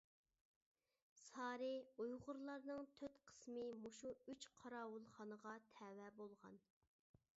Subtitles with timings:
[1.23, 1.67] سارى
[2.05, 6.59] ئۇيغۇرلارنىڭ تۆت قىسمى مۇشۇ ئۈچ قاراۋۇلخانىغا تەۋە بولغان.